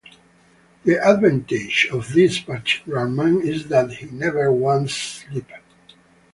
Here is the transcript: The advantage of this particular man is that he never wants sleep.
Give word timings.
The 0.83 0.95
advantage 0.97 1.87
of 1.91 2.11
this 2.13 2.39
particular 2.39 3.07
man 3.07 3.39
is 3.41 3.67
that 3.67 3.91
he 3.91 4.07
never 4.07 4.51
wants 4.51 4.95
sleep. 4.95 5.45